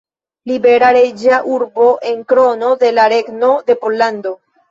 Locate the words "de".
2.85-2.91, 3.71-3.79